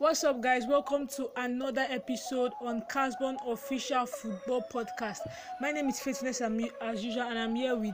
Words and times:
What's 0.00 0.24
up, 0.24 0.40
guys? 0.40 0.66
Welcome 0.66 1.08
to 1.08 1.28
another 1.36 1.84
episode 1.90 2.52
on 2.62 2.82
Casbon 2.90 3.36
Official 3.46 4.06
Football 4.06 4.64
Podcast. 4.72 5.18
My 5.60 5.72
name 5.72 5.90
is 5.90 6.00
Faithfulness 6.00 6.40
as 6.40 7.04
usual, 7.04 7.24
and 7.24 7.38
I'm 7.38 7.54
here 7.54 7.76
with. 7.76 7.92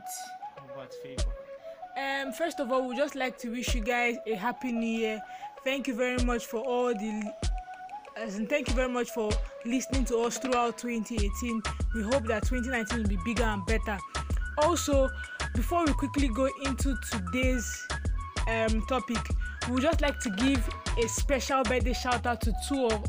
Robert 0.69 0.95
Favor. 1.03 1.25
Um, 2.01 2.33
first 2.33 2.61
of 2.61 2.71
all, 2.71 2.87
we'd 2.87 2.97
just 2.97 3.17
like 3.17 3.37
to 3.39 3.51
wish 3.51 3.75
you 3.75 3.81
guys 3.81 4.19
a 4.25 4.37
happy 4.37 4.71
new 4.71 4.87
year. 4.87 5.21
Thank 5.65 5.89
you 5.89 5.97
very 5.97 6.23
much 6.23 6.47
for 6.47 6.59
all 6.59 6.95
the. 6.95 7.33
As 8.17 8.39
in, 8.39 8.47
thank 8.47 8.69
you 8.69 8.77
very 8.77 8.89
much 8.89 9.11
for 9.11 9.29
listening 9.65 10.05
to 10.05 10.19
us 10.19 10.39
throughout 10.39 10.79
2018. 10.79 11.61
We 11.97 12.03
hope 12.05 12.25
that 12.27 12.45
2019 12.45 13.03
will 13.03 13.09
be 13.09 13.19
bigger 13.25 13.43
and 13.43 13.67
better. 13.67 13.99
Also, 14.59 15.11
before 15.57 15.85
we 15.85 15.93
quickly 15.93 16.29
go 16.29 16.49
into 16.67 16.97
today's 17.11 17.89
um, 18.47 18.87
topic, 18.87 19.19
we 19.67 19.73
would 19.73 19.83
just 19.83 20.01
like 20.01 20.21
to 20.21 20.31
give 20.31 20.65
a 20.99 21.09
special 21.09 21.63
birthday 21.65 21.93
shout 21.93 22.27
out 22.27 22.41
to 22.41 22.53
two 22.69 22.87
of 22.87 23.05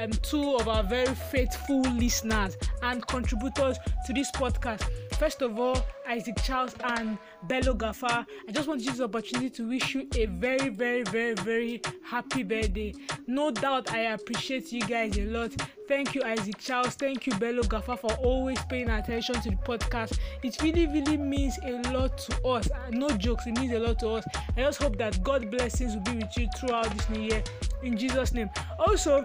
um, 0.00 0.10
two 0.10 0.56
of 0.56 0.68
our 0.68 0.82
very 0.82 1.14
faithful 1.14 1.82
listeners 1.82 2.56
and 2.82 3.06
contributors 3.06 3.78
to 4.06 4.12
this 4.12 4.30
podcast. 4.30 4.82
First 5.18 5.42
of 5.42 5.58
all, 5.58 5.84
Isaac 6.08 6.36
Charles 6.42 6.74
and 6.82 7.18
Bello 7.44 7.74
Gafar. 7.74 8.26
I 8.48 8.52
just 8.52 8.66
want 8.66 8.80
to 8.80 8.86
use 8.86 8.96
the 8.98 9.04
opportunity 9.04 9.50
to 9.50 9.68
wish 9.68 9.94
you 9.94 10.08
a 10.16 10.26
very, 10.26 10.70
very, 10.70 11.02
very, 11.04 11.34
very 11.34 11.82
happy 12.04 12.42
birthday. 12.42 12.94
No 13.26 13.50
doubt 13.50 13.92
I 13.92 14.12
appreciate 14.12 14.72
you 14.72 14.80
guys 14.80 15.18
a 15.18 15.26
lot. 15.26 15.52
Thank 15.86 16.14
you, 16.14 16.22
Isaac 16.22 16.56
Charles. 16.58 16.94
Thank 16.94 17.26
you, 17.26 17.34
Bello 17.34 17.62
Gafar, 17.62 17.98
for 17.98 18.12
always 18.14 18.58
paying 18.68 18.88
attention 18.88 19.34
to 19.42 19.50
the 19.50 19.56
podcast. 19.56 20.18
It 20.42 20.56
really, 20.62 20.86
really 20.86 21.16
means 21.16 21.58
a 21.64 21.82
lot 21.92 22.16
to 22.16 22.42
us. 22.46 22.68
No 22.90 23.08
jokes, 23.10 23.46
it 23.46 23.58
means 23.58 23.72
a 23.72 23.78
lot 23.78 23.98
to 24.00 24.08
us. 24.10 24.24
I 24.56 24.60
just 24.62 24.80
hope 24.82 24.96
that 24.98 25.22
God 25.22 25.50
blessings 25.50 25.94
will 25.94 26.02
be 26.02 26.14
with 26.24 26.36
you 26.38 26.48
throughout 26.56 26.90
this 26.96 27.10
new 27.10 27.22
year. 27.22 27.42
In 27.82 27.98
Jesus' 27.98 28.32
name. 28.32 28.50
Also, 28.78 29.24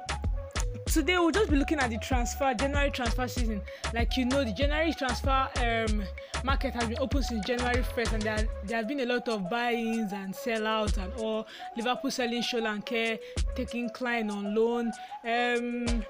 today 0.85 1.17
we'll 1.17 1.31
just 1.31 1.49
be 1.49 1.55
looking 1.55 1.79
at 1.79 1.89
the 1.89 1.97
transfer 1.97 2.53
january 2.53 2.91
transfer 2.91 3.27
season. 3.27 3.61
Like 3.93 4.17
you 4.17 4.25
know 4.25 4.43
the 4.43 4.53
january 4.53 4.93
transfer 4.93 5.47
um, 5.57 6.03
market 6.43 6.73
has 6.73 6.87
been 6.87 6.99
open 6.99 7.23
since 7.23 7.45
january 7.45 7.83
1st 7.83 8.13
and 8.13 8.21
there, 8.21 8.47
there 8.65 8.77
has 8.77 8.85
been 8.85 8.99
a 9.01 9.05
lot 9.05 9.27
of 9.27 9.49
buy-ins 9.49 10.13
and 10.13 10.35
sell-outs 10.35 10.97
and 10.97 11.11
all. 11.13 11.47
Liverpool 11.75 12.11
selling 12.11 12.41
Solanke, 12.41 13.19
taking 13.55 13.89
klein 13.89 14.29
on 14.29 14.55
loan. 14.55 14.91
Um, 15.23 16.05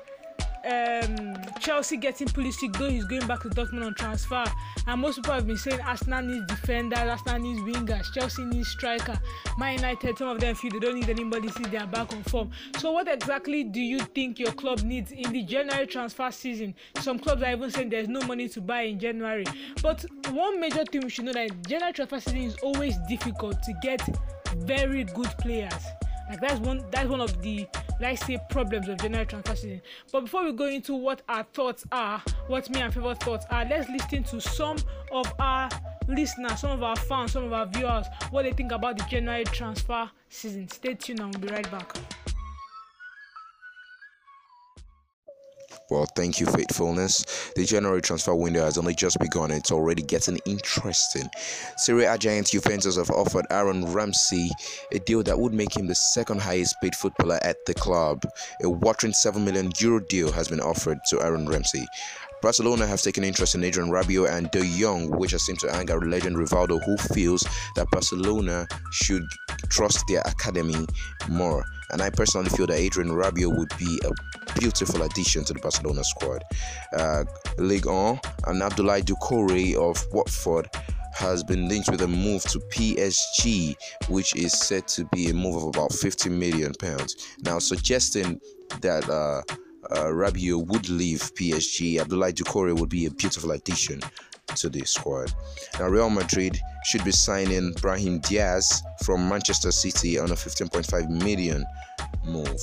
um, 0.66 1.36
Chelsea 1.60 1.98
getting 1.98 2.28
Pulisic 2.28 2.76
though 2.78 2.90
he's 2.90 3.06
going 3.06 3.26
back 3.28 3.42
to 3.42 3.50
Dortmund 3.50 3.86
on 3.86 3.94
transfer 3.94 4.44
and 4.88 5.02
most 5.02 5.18
people 5.18 5.34
have 5.34 5.48
been 5.48 5.58
saying 5.58 5.80
Arsenal 5.82 6.22
needs 6.22 6.46
defenders, 6.48 7.00
Arsenal 7.00 7.40
needs 7.40 7.62
wingers, 7.62 8.12
Chelsea 8.14 8.44
needs 8.46 8.70
striker, 8.70 9.20
Man 9.58 9.76
United 9.76 10.18
some 10.18 10.30
of 10.30 10.40
them 10.40 10.56
feel 10.56 10.72
they 10.72 10.80
don't 10.80 10.96
need 10.96 11.10
anybody 11.10 11.50
since 11.50 11.68
they 11.68 11.78
are 11.78 11.88
back 11.88 12.12
on 12.14 12.24
form. 12.24 12.50
So 12.78 12.92
what 12.92 13.08
exactly 13.08 13.64
do 13.64 13.80
you 13.80 14.00
think 14.00 14.40
your 14.40 14.52
club 14.54 14.82
needs 14.82 15.12
in 15.12 15.32
the 15.32 15.44
January 15.44 15.88
transfer 15.88 16.32
season? 16.32 16.76
Some 17.00 17.20
clubs 17.20 17.44
are 17.44 17.52
even 17.52 17.70
saying 17.72 17.90
there's 17.90 18.08
no 18.08 18.22
money 18.22 18.48
to 18.50 18.62
buy 18.62 18.82
in 18.82 19.00
January. 19.00 19.46
But 19.82 20.06
one 20.30 20.60
major 20.60 20.84
thing 20.86 21.02
we 21.02 21.10
should 21.10 21.26
know 21.26 21.34
that 21.34 21.68
January 21.68 21.94
transfer 21.94 22.20
season 22.20 22.42
is 22.42 22.56
always 22.64 22.98
difficult 23.08 23.62
to 23.64 23.74
get 23.82 24.02
very 24.58 25.04
good 25.04 25.30
players. 25.40 25.74
Like 26.30 26.42
that's 26.42 26.60
one 26.60 26.84
that's 26.92 27.10
one 27.10 27.22
of 27.22 27.42
the 27.42 27.68
let's 28.00 28.26
say 28.26 28.40
problems 28.50 28.88
of 28.88 28.98
January 28.98 29.26
transfer 29.26 29.56
season. 29.56 29.82
But 30.12 30.22
before 30.22 30.44
we 30.46 30.52
go 30.54 30.68
into 30.68 30.96
what 30.96 31.22
our 31.30 31.44
thoughts 31.54 31.86
are, 31.92 32.22
what 32.48 32.70
me 32.70 32.82
and 32.82 32.94
favorite 32.94 33.22
thoughts 33.22 33.46
are, 33.50 33.66
let's 33.66 33.90
listen 33.90 34.24
to 34.24 34.42
some 34.42 34.78
of 35.12 35.32
our 35.40 35.70
listeners, 36.08 36.60
some 36.60 36.72
of 36.72 36.84
our 36.84 36.96
fans, 36.96 37.32
some 37.32 37.46
of 37.46 37.54
our 37.54 37.66
viewers, 37.66 38.06
what 38.32 38.44
they 38.44 38.52
think 38.52 38.72
about 38.72 38.98
the 38.98 39.04
January 39.06 39.44
transfer 39.46 40.10
season. 40.30 40.68
Stay 40.70 40.94
tuned 40.94 41.20
and 41.20 41.34
we'll 41.34 41.42
be 41.42 41.54
right 41.54 41.70
back. 41.72 41.96
Well, 45.92 46.08
thank 46.16 46.40
you, 46.40 46.48
faithfulness. 46.48 47.24
The 47.56 47.64
January 47.64 48.02
transfer 48.02 48.34
window 48.34 48.66
has 48.66 48.80
only 48.80 48.96
just 48.96 49.20
begun 49.20 49.52
and 49.52 49.60
it's 49.60 49.72
already 49.72 50.02
getting 50.02 50.40
interesting. 50.46 51.30
Serie 51.78 52.06
A 52.06 52.18
giant 52.18 52.48
Juventus 52.48 52.98
have 52.98 53.12
offered 53.12 53.46
Aaron 53.52 53.86
Ramsey 53.94 54.50
a 54.92 54.98
deal 55.00 55.22
that 55.22 55.38
would 55.38 55.54
make 55.54 55.78
him 55.78 55.86
the 55.86 55.94
second 55.94 56.42
highest 56.42 56.76
paid 56.82 56.96
footballer 56.96 57.40
at 57.44 57.58
the 57.68 57.76
club. 57.76 58.24
A 58.64 58.70
whopping 58.70 59.14
7 59.14 59.46
million 59.46 59.72
euro 59.80 60.00
deal 60.00 60.32
has 60.32 60.48
been 60.48 60.60
offered 60.60 60.98
to 61.10 61.22
Aaron 61.22 61.48
Ramsey. 61.48 61.86
Barcelona 62.42 62.88
have 62.88 63.02
taken 63.02 63.24
interest 63.24 63.54
in 63.54 63.64
Adrien 63.64 63.92
Rabiot 63.92 64.30
and 64.30 64.50
De 64.52 64.64
Jong, 64.80 65.12
which 65.12 65.32
has 65.32 65.44
seemed 65.44 65.60
to 65.60 65.76
anger 65.76 66.00
legend 66.00 66.36
Rivaldo, 66.36 66.84
who 66.84 66.98
feels 67.14 67.46
that 67.76 67.90
Barcelona 67.92 68.68
should 68.92 69.24
trust 69.70 70.04
their 70.08 70.22
academy 70.22 70.86
more. 71.30 71.64
And 71.92 72.02
I 72.02 72.10
personally 72.10 72.50
feel 72.50 72.68
that 72.68 72.80
Adrien 72.80 73.10
Rabiot 73.10 73.58
would 73.58 73.72
be 73.78 74.00
a 74.06 74.60
beautiful 74.60 75.04
addition 75.04 75.44
to 75.46 75.54
the 75.54 75.60
Barcelona 75.60 76.04
squad. 76.04 76.44
Uh, 76.94 77.26
Ligue 77.58 77.86
1 77.86 78.20
and 78.48 78.62
Abdoulaye 78.62 79.04
Doucouré 79.04 79.76
of 79.76 80.04
Watford 80.12 80.70
has 81.14 81.44
been 81.44 81.70
linked 81.70 81.90
with 81.90 82.02
a 82.02 82.08
move 82.08 82.44
to 82.44 82.60
PSG, 82.60 83.76
which 84.10 84.36
is 84.36 84.54
said 84.54 84.88
to 84.90 85.06
be 85.14 85.30
a 85.30 85.34
move 85.34 85.56
of 85.56 85.64
about 85.70 85.94
50 85.94 86.30
million 86.30 86.74
pounds. 86.74 87.36
Now, 87.44 87.60
suggesting 87.60 88.42
that 88.82 89.10
uh, 89.10 89.42
uh, 89.92 90.12
would 90.12 90.90
leave 90.90 91.34
PSG, 91.36 92.00
Abdoulaye 92.00 92.34
Doucouré 92.34 92.78
would 92.78 92.90
be 92.90 93.06
a 93.06 93.12
beautiful 93.12 93.52
addition 93.52 94.02
to 94.56 94.70
the 94.70 94.86
squad. 94.86 95.34
Now, 95.80 95.88
Real 95.88 96.10
Madrid 96.10 96.60
should 96.86 97.04
be 97.04 97.12
signing 97.12 97.74
Brahim 97.82 98.20
Diaz 98.20 98.84
from 99.04 99.28
Manchester 99.28 99.72
City 99.72 100.20
on 100.20 100.32
a 100.32 100.36
15.5 100.36 101.10
million 101.10 101.66
move. 102.26 102.60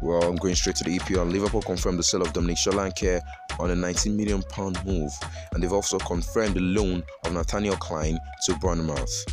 Well, 0.00 0.22
I'm 0.22 0.36
going 0.36 0.54
straight 0.54 0.76
to 0.76 0.84
the 0.84 0.98
EPL. 0.98 1.30
Liverpool 1.30 1.62
confirmed 1.62 1.98
the 1.98 2.02
sale 2.02 2.22
of 2.22 2.32
Dominic 2.32 2.56
Solanke 2.56 3.20
on 3.58 3.70
a 3.70 3.76
19 3.76 4.16
million 4.16 4.42
pound 4.42 4.84
move, 4.84 5.12
and 5.52 5.62
they've 5.62 5.72
also 5.72 5.98
confirmed 5.98 6.54
the 6.54 6.60
loan 6.60 7.02
of 7.24 7.32
Nathaniel 7.32 7.76
Klein 7.76 8.18
to 8.46 8.54
Bournemouth 8.56 9.24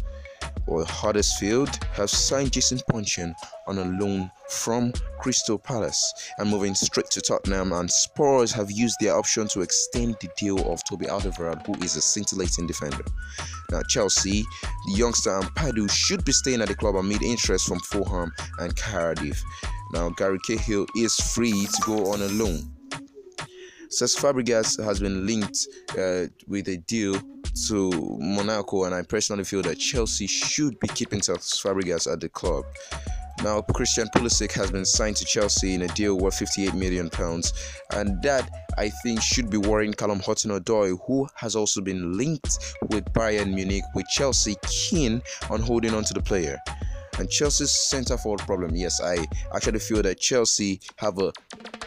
or 0.67 0.85
Huddersfield 0.85 1.69
have 1.93 2.09
signed 2.09 2.53
Jason 2.53 2.79
Puncheon 2.89 3.35
on 3.67 3.77
a 3.77 3.85
loan 3.85 4.31
from 4.49 4.93
Crystal 5.19 5.57
Palace. 5.57 6.13
And 6.37 6.49
moving 6.49 6.75
straight 6.75 7.09
to 7.11 7.21
Tottenham, 7.21 7.73
and 7.73 7.89
Spurs 7.89 8.51
have 8.53 8.71
used 8.71 8.97
their 8.99 9.15
option 9.15 9.47
to 9.49 9.61
extend 9.61 10.17
the 10.21 10.29
deal 10.37 10.71
of 10.71 10.83
Toby 10.83 11.07
Alderweireld, 11.07 11.65
who 11.65 11.73
is 11.83 11.95
a 11.95 12.01
scintillating 12.01 12.67
defender. 12.67 13.03
Now, 13.71 13.81
Chelsea, 13.89 14.43
the 14.61 14.93
youngster 14.93 15.37
and 15.37 15.45
Padu 15.55 15.89
should 15.89 16.23
be 16.25 16.31
staying 16.31 16.61
at 16.61 16.67
the 16.67 16.75
club 16.75 16.95
amid 16.95 17.23
interest 17.23 17.67
from 17.67 17.79
Fulham 17.79 18.31
and 18.59 18.75
Cardiff. 18.75 19.41
Now, 19.93 20.09
Gary 20.09 20.39
Cahill 20.45 20.85
is 20.95 21.15
free 21.15 21.65
to 21.65 21.81
go 21.85 22.11
on 22.11 22.21
a 22.21 22.27
loan. 22.27 22.73
Cesc 23.89 24.19
Fabregas 24.19 24.83
has 24.83 24.99
been 24.99 25.27
linked 25.27 25.67
uh, 25.99 26.25
with 26.47 26.67
a 26.67 26.77
deal 26.87 27.15
to 27.67 27.91
Monaco, 28.19 28.83
and 28.85 28.95
I 28.95 29.03
personally 29.03 29.43
feel 29.43 29.61
that 29.63 29.77
Chelsea 29.79 30.27
should 30.27 30.79
be 30.79 30.87
keeping 30.87 31.19
Cesc 31.19 31.61
Fabregas 31.61 32.11
at 32.11 32.19
the 32.19 32.29
club. 32.29 32.65
Now, 33.43 33.61
Christian 33.61 34.07
Pulisic 34.07 34.51
has 34.53 34.71
been 34.71 34.85
signed 34.85 35.17
to 35.17 35.25
Chelsea 35.25 35.73
in 35.73 35.81
a 35.81 35.87
deal 35.89 36.17
worth 36.17 36.35
58 36.35 36.73
million 36.75 37.09
pounds, 37.09 37.53
and 37.91 38.21
that 38.23 38.49
I 38.77 38.89
think 39.03 39.21
should 39.21 39.49
be 39.49 39.57
worrying 39.57 39.93
Callum 39.93 40.19
Hudson-Odoi, 40.19 40.97
who 41.05 41.27
has 41.35 41.55
also 41.55 41.81
been 41.81 42.17
linked 42.17 42.75
with 42.89 43.05
Bayern 43.13 43.53
Munich, 43.53 43.83
with 43.95 44.05
Chelsea 44.07 44.55
keen 44.65 45.21
on 45.49 45.61
holding 45.61 45.93
on 45.93 46.03
to 46.05 46.13
the 46.13 46.21
player. 46.21 46.57
And 47.19 47.29
Chelsea's 47.29 47.71
centre 47.71 48.17
forward 48.17 48.41
problem, 48.41 48.75
yes, 48.75 48.99
I 49.01 49.27
actually 49.53 49.79
feel 49.79 50.01
that 50.01 50.19
Chelsea 50.19 50.79
have 50.97 51.19
a 51.19 51.31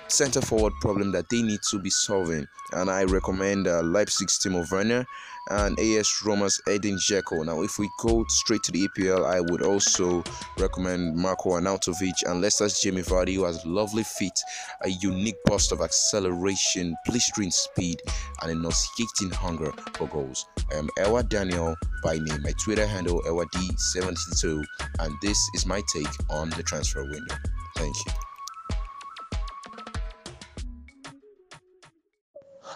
centre 0.09 0.41
forward 0.41 0.72
problem 0.81 1.12
that 1.12 1.28
they 1.28 1.43
need 1.43 1.61
to 1.71 1.78
be 1.78 1.91
solving. 1.91 2.47
And 2.72 2.91
I 2.91 3.05
recommend 3.05 3.67
uh, 3.67 3.83
Leipzig's 3.83 4.39
Timo 4.39 4.71
Werner 4.71 5.06
and 5.50 5.78
AS 5.78 6.22
Roma's 6.25 6.61
Edin 6.69 6.97
Dzeko. 6.97 7.44
Now, 7.44 7.62
if 7.62 7.78
we 7.78 7.89
go 8.00 8.25
straight 8.28 8.62
to 8.65 8.72
the 8.72 8.89
EPL, 8.89 9.25
I 9.25 9.41
would 9.41 9.62
also 9.62 10.25
recommend 10.59 11.16
Marco 11.16 11.50
Arnautovic 11.50 12.15
and 12.27 12.41
Leicester's 12.41 12.81
Jamie 12.81 13.03
Vardy, 13.03 13.34
who 13.34 13.45
has 13.45 13.65
lovely 13.65 14.03
feet, 14.03 14.39
a 14.83 14.89
unique 14.89 15.36
burst 15.45 15.72
of 15.72 15.81
acceleration, 15.81 16.97
blistering 17.07 17.51
speed, 17.51 18.01
and 18.42 18.51
a 18.51 18.54
nauseating 18.54 19.31
hunger 19.31 19.72
for 19.95 20.09
goals. 20.09 20.47
I 20.72 20.77
am 20.77 20.89
Ewa 20.98 21.22
Daniel 21.22 21.77
by 22.03 22.19
name. 22.19 22.42
My 22.42 22.53
Twitter 22.63 22.86
handle 22.86 23.22
EwaD72, 23.22 24.65
and 24.98 25.15
this 25.22 25.39
is 25.54 25.66
my 25.66 25.83
take 25.92 26.09
on 26.31 26.51
the 26.51 26.63
transfer 26.63 27.04
window. 27.04 27.36
Thank 27.77 27.95
you. 28.07 28.35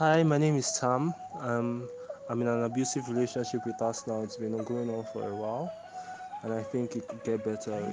Hi, 0.00 0.22
my 0.22 0.38
name 0.38 0.56
is 0.56 0.72
Tam. 0.80 1.12
Um, 1.40 1.86
I'm 2.30 2.40
in 2.40 2.48
an 2.48 2.62
abusive 2.62 3.06
relationship 3.10 3.66
with 3.66 3.82
us 3.82 4.06
now. 4.06 4.22
It's 4.22 4.38
been 4.38 4.56
going 4.64 4.88
on 4.88 5.04
for 5.12 5.28
a 5.28 5.36
while, 5.36 5.70
and 6.42 6.54
I 6.54 6.62
think 6.62 6.96
it 6.96 7.06
could 7.06 7.22
get 7.22 7.44
better. 7.44 7.92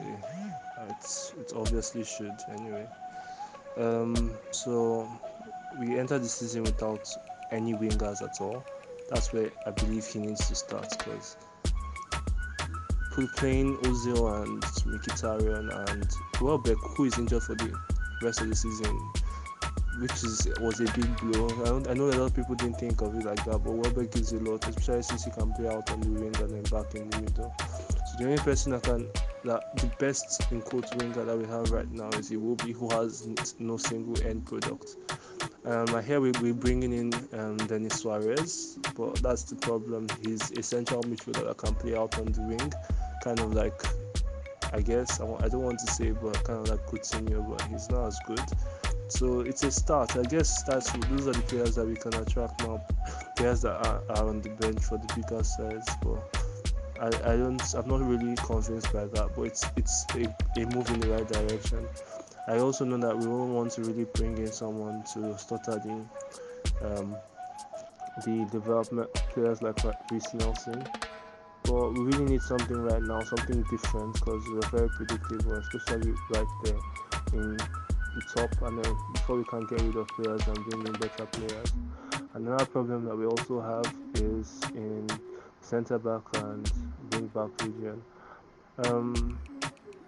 It's 0.90 1.34
it 1.38 1.52
obviously 1.54 2.06
should 2.06 2.38
anyway. 2.50 2.88
Um, 3.76 4.32
so 4.52 5.06
we 5.82 6.00
entered 6.00 6.24
the 6.24 6.30
season 6.30 6.64
without 6.64 7.06
any 7.52 7.74
wingers 7.74 8.22
at 8.22 8.40
all. 8.40 8.64
That's 9.10 9.34
where 9.34 9.52
I 9.66 9.72
believe 9.72 10.06
he 10.08 10.20
needs 10.20 10.48
to 10.48 10.56
start 10.56 10.88
because 10.98 11.36
playing 13.36 13.76
Ozil 13.80 14.46
and 14.46 14.64
Mkhitaryan 14.64 15.90
and 15.90 16.10
Welbeck, 16.40 16.78
who 16.96 17.04
is 17.04 17.18
injured 17.20 17.44
for 17.44 17.56
the 17.56 17.78
rest 18.24 18.40
of 18.40 18.48
the 18.48 18.56
season, 18.56 18.98
which 20.00 20.24
is 20.24 20.48
was 20.60 20.80
a 20.80 20.86
big 20.86 21.18
blow. 21.18 21.48
I, 21.66 21.92
I, 21.92 21.94
know 21.94 22.06
a 22.06 22.18
lot 22.18 22.28
of 22.28 22.36
people 22.36 22.56
didn't 22.56 22.80
think 22.80 23.02
of 23.02 23.16
it 23.16 23.26
like 23.26 23.44
that, 23.46 23.60
but 23.64 23.74
Welbeck 23.74 24.12
gives 24.12 24.32
a 24.32 24.38
lot, 24.38 24.68
especially 24.68 25.02
since 25.04 25.26
he 25.26 25.32
can 25.32 25.52
play 25.54 25.68
out 25.68 25.90
on 25.92 26.02
the 26.02 26.10
wing 26.10 26.36
and 26.36 26.50
then 26.52 26.64
back 26.64 26.94
in 26.96 27.10
the 27.10 27.22
middle. 27.22 27.54
So 27.60 28.18
the 28.20 28.26
only 28.26 28.38
person 28.38 28.74
that 28.74 28.84
can 28.84 29.10
that 29.46 29.76
the 29.78 29.88
best 30.00 30.52
in 30.52 30.62
quote 30.62 30.94
winger 30.96 31.24
that 31.24 31.38
we 31.38 31.46
have 31.46 31.72
right 31.72 31.90
now 31.92 32.10
is 32.10 32.32
Iwobi, 32.32 32.74
who 32.74 32.90
has 32.90 33.28
no 33.60 33.78
single 33.78 34.22
end 34.28 34.46
product. 34.46 34.96
Um, 35.66 35.94
I 35.94 36.02
hear 36.02 36.22
we, 36.22 36.32
we're 36.42 36.54
bringing 36.54 36.94
in 36.94 37.14
um, 37.38 37.58
Denis 37.58 38.00
Suarez, 38.00 38.80
but 38.96 39.16
that's 39.16 39.44
the 39.44 39.56
problem. 39.56 40.08
He's 40.24 40.52
essential 40.52 41.04
midfielder 41.04 41.46
that 41.46 41.58
can 41.58 41.76
play 41.76 41.96
out 41.96 42.18
on 42.18 42.28
the 42.28 42.42
wing, 42.42 42.74
kind 43.22 43.40
of 43.40 43.54
like, 43.54 43.82
I 44.72 44.80
guess, 44.80 45.20
I 45.20 45.26
don't 45.50 45.64
want 45.64 45.80
to 45.80 45.92
say, 45.92 46.12
but 46.12 46.42
kind 46.46 46.60
of 46.60 46.70
like 46.70 46.86
Coutinho, 46.88 47.50
but 47.50 47.62
he's 47.64 47.90
not 47.90 48.08
as 48.08 48.20
good. 48.26 48.40
So 49.10 49.42
it's 49.42 49.64
a 49.64 49.72
start. 49.72 50.18
I 50.18 50.24
guess 50.24 50.64
that's 50.64 50.92
those 50.92 51.28
are 51.28 51.34
the 51.34 51.42
players 51.44 51.76
that 51.76 51.88
we 51.88 51.96
can 51.96 52.14
attract 52.16 52.62
now. 52.62 52.82
Players 53.38 53.62
that 53.62 53.86
are, 53.88 54.02
are 54.10 54.28
on 54.28 54.42
the 54.42 54.50
bench 54.50 54.84
for 54.84 54.98
the 54.98 55.14
bigger 55.16 55.44
sides, 55.44 55.88
but 56.04 56.38
I, 57.00 57.08
I 57.34 57.38
don't 57.38 57.62
I'm 57.74 57.88
not 57.88 58.02
really 58.02 58.36
convinced 58.36 58.92
by 58.92 59.06
that, 59.06 59.32
but 59.36 59.44
it's 59.44 59.66
it's 59.78 60.06
a, 60.16 60.24
a 60.60 60.66
move 60.76 60.90
in 60.90 61.00
the 61.00 61.10
right 61.10 61.28
direction. 61.28 61.88
I 62.48 62.60
also 62.60 62.86
know 62.86 62.98
that 62.98 63.18
we 63.18 63.28
won't 63.28 63.54
want 63.54 63.72
to 63.74 63.82
really 63.82 64.06
bring 64.14 64.38
in 64.38 64.52
someone 64.52 65.04
to 65.14 65.38
stutter 65.38 65.80
the 65.80 66.06
um, 66.86 67.16
the 68.26 68.48
development 68.52 69.14
players 69.14 69.62
like 69.62 69.78
Reiss 70.12 70.34
Nelson. 70.34 70.84
But 71.64 71.94
we 71.94 72.00
really 72.00 72.26
need 72.26 72.42
something 72.42 72.78
right 72.78 73.02
now, 73.02 73.22
something 73.22 73.62
different 73.70 74.14
because 74.14 74.42
we're 74.50 74.70
very 74.70 74.90
predictable, 74.90 75.54
especially 75.54 76.14
right 76.32 76.48
there 76.64 76.80
in 77.34 77.58
the 78.18 78.42
top 78.42 78.62
and 78.64 78.84
then 78.84 78.96
before 79.14 79.38
we 79.38 79.44
can 79.46 79.66
get 79.68 79.82
rid 79.82 79.96
of 79.96 80.08
players 80.10 80.42
and 80.48 80.66
bring 80.66 80.86
in 80.88 80.94
better 80.94 81.26
players. 81.26 81.74
Another 82.34 82.66
problem 82.66 83.06
that 83.06 83.16
we 83.16 83.26
also 83.26 83.62
have 83.62 83.94
is 84.16 84.62
in 84.76 85.08
centre 85.62 86.00
back 86.00 86.22
and 86.44 86.72
wing 87.12 87.28
back 87.28 87.50
region. 87.62 88.02
Um, 88.86 89.40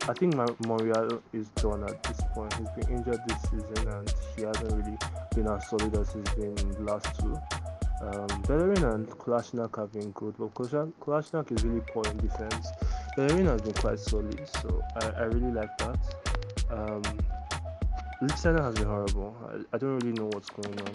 I 0.08 0.14
think 0.14 0.36
Monreal 0.66 1.22
is 1.34 1.50
done 1.50 1.84
at 1.84 2.02
this 2.04 2.20
point. 2.34 2.54
He's 2.54 2.70
been 2.70 2.98
injured 2.98 3.20
this 3.28 3.42
season 3.44 3.88
and 3.88 4.14
he 4.36 4.44
hasn't 4.44 4.72
really 4.72 4.98
been 5.36 5.48
as 5.48 5.68
solid 5.70 5.96
as 5.98 6.14
he's 6.14 6.36
been 6.36 6.58
in 6.58 6.72
the 6.72 6.82
last 6.82 7.20
two. 7.20 7.38
Um, 8.02 8.42
Bellerin 8.48 8.84
and 8.86 9.08
Kolasinac 9.08 9.78
have 9.78 9.92
been 9.92 10.12
good, 10.12 10.36
but 10.40 10.54
Kolasinac 10.54 11.52
is 11.52 11.64
really 11.64 11.82
poor 11.94 12.04
in 12.06 12.18
defense. 12.18 12.70
Bellerin 13.18 13.48
has 13.48 13.62
been 13.62 13.74
quite 13.74 14.00
solid, 14.00 14.48
so 14.48 14.82
I, 15.02 15.08
I 15.10 15.24
really 15.24 15.52
like 15.52 15.78
that. 15.80 16.00
Um, 16.70 17.04
has 18.22 18.76
been 18.76 18.88
horrible. 18.88 19.36
I, 19.48 19.76
I 19.76 19.78
don't 19.78 20.00
really 20.00 20.14
know 20.14 20.26
what's 20.34 20.50
going 20.50 20.80
on. 20.80 20.92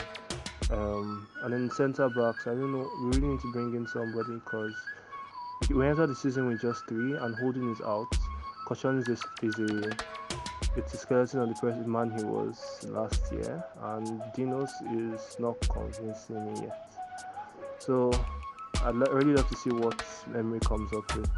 Um, 0.71 1.29
and 1.43 1.53
then 1.53 1.71
centre 1.71 2.09
backs, 2.09 2.47
I 2.47 2.50
don't 2.50 2.73
know. 2.73 2.91
We 3.03 3.19
really 3.19 3.29
need 3.29 3.41
to 3.41 3.53
bring 3.53 3.75
in 3.75 3.87
somebody 3.87 4.35
because 4.35 4.75
we 5.71 5.87
entered 5.87 6.09
the 6.09 6.15
season 6.15 6.49
with 6.49 6.61
just 6.61 6.87
three, 6.87 7.17
and 7.17 7.35
Holding 7.37 7.71
is 7.71 7.81
out. 7.81 8.09
Caution 8.67 8.99
is 8.99 9.09
a, 9.09 9.47
is 9.47 9.59
a 9.59 9.97
it's 10.76 10.93
a 10.93 10.97
skeleton 10.97 11.41
of 11.41 11.49
the 11.49 11.55
person 11.55 11.91
man 11.91 12.11
he 12.17 12.25
was 12.25 12.85
last 12.88 13.31
year, 13.32 13.65
and 13.82 14.21
Dinos 14.37 14.71
is 15.15 15.37
not 15.38 15.61
convincing 15.69 16.53
me 16.53 16.62
yet. 16.62 16.93
So 17.79 18.11
I'd 18.82 18.94
really 18.94 19.35
love 19.35 19.49
to 19.49 19.56
see 19.56 19.71
what 19.71 20.05
Emery 20.35 20.61
comes 20.61 20.93
up 20.93 21.15
with. 21.17 21.31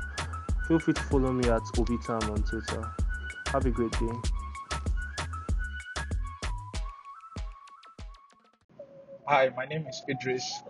Feel 0.69 0.79
free 0.79 0.94
to 0.94 1.03
follow 1.03 1.33
me 1.33 1.49
at 1.49 1.62
Obitam 1.77 2.31
on 2.31 2.43
Twitter. 2.43 2.91
Have 3.49 3.67
a 3.67 3.71
great 3.71 3.93
day. 3.93 4.46
Hi, 9.28 9.50
my 9.56 9.67
name 9.67 9.88
is 9.88 10.05
Idris. 10.08 10.62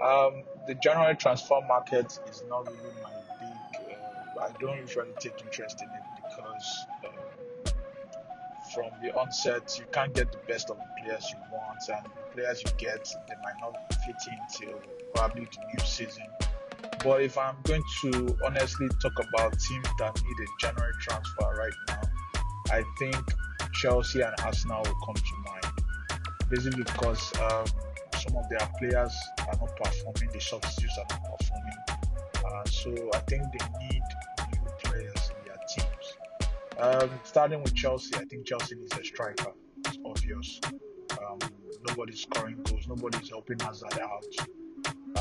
Um, 0.00 0.44
the 0.68 0.76
January 0.76 1.16
transfer 1.16 1.58
market 1.66 2.16
is 2.30 2.44
not 2.48 2.64
really 2.64 2.94
my 3.02 3.10
big. 3.40 3.90
Uh, 3.90 4.40
I 4.40 4.50
don't 4.60 4.78
usually 4.78 5.10
take 5.18 5.42
interest 5.42 5.82
in 5.82 5.88
it 5.88 6.02
because 6.22 6.86
uh, 7.04 7.70
from 8.72 8.92
the 9.02 9.12
onset 9.18 9.76
you 9.80 9.84
can't 9.90 10.14
get 10.14 10.30
the 10.30 10.38
best 10.46 10.70
of 10.70 10.76
the 10.76 11.02
players 11.02 11.26
you 11.28 11.38
want, 11.52 11.80
and 11.88 12.06
the 12.06 12.36
players 12.36 12.62
you 12.64 12.70
get 12.78 13.04
they 13.26 13.34
might 13.42 13.60
not 13.60 13.74
fit 14.06 14.14
in 14.30 14.38
till 14.68 14.80
probably 15.12 15.46
the 15.46 15.58
new 15.76 15.84
season. 15.84 16.28
But 17.02 17.20
if 17.20 17.36
I'm 17.36 17.56
going 17.64 17.82
to 18.02 18.36
honestly 18.46 18.86
talk 19.02 19.14
about 19.28 19.58
teams 19.58 19.88
that 19.98 20.22
need 20.22 20.36
a 20.38 20.48
January 20.60 20.94
transfer 21.00 21.52
right 21.58 21.72
now, 21.88 22.02
I 22.70 22.84
think 22.96 23.16
Chelsea 23.72 24.20
and 24.20 24.34
Arsenal 24.44 24.84
will 24.84 24.98
come 25.04 25.16
to 25.16 25.50
mind. 25.50 25.66
Basically 26.48 26.84
because 26.84 27.32
um, 27.40 27.64
some 28.24 28.36
of 28.36 28.48
their 28.48 28.66
players 28.78 29.14
are 29.40 29.58
not 29.60 29.76
performing, 29.76 30.30
the 30.32 30.40
substitutes 30.40 30.98
are 30.98 31.06
not 31.10 31.38
performing. 31.38 31.78
Uh, 32.44 32.64
so 32.64 33.10
I 33.14 33.18
think 33.20 33.42
they 33.52 33.66
need 33.86 34.02
new 34.52 34.70
players 34.82 35.30
in 35.30 35.46
their 35.46 35.58
teams. 35.68 36.06
Um, 36.78 37.10
starting 37.24 37.62
with 37.62 37.74
Chelsea, 37.74 38.14
I 38.16 38.24
think 38.24 38.46
Chelsea 38.46 38.76
needs 38.76 38.96
a 38.98 39.04
striker. 39.04 39.52
It's 39.86 39.98
obvious. 40.04 40.60
Um, 41.12 41.38
nobody's 41.88 42.22
scoring 42.22 42.62
goals. 42.64 42.86
Nobody's 42.88 43.28
helping 43.28 43.58
Hazard 43.60 43.98
out. 44.00 44.24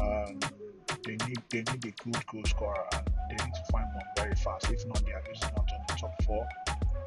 Um, 0.02 0.40
they 1.06 1.18
need 1.28 1.38
they 1.50 1.60
need 1.60 1.86
a 1.86 2.04
good 2.04 2.26
goal 2.28 2.44
scorer 2.46 2.88
and 2.94 3.10
they 3.30 3.46
need 3.46 3.54
to 3.54 3.72
find 3.72 3.86
one 3.94 4.06
very 4.18 4.36
fast. 4.36 4.72
If 4.72 4.86
not, 4.88 5.06
they 5.06 5.12
are 5.12 5.24
losing 5.28 5.50
out 5.50 5.70
on 5.72 5.86
the 5.88 5.94
top 5.96 6.24
four, 6.24 6.48